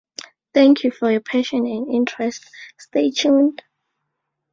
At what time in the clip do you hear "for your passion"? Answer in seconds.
0.89-1.67